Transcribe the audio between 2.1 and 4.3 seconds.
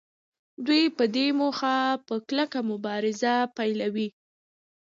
کلکه مبارزه پیلوي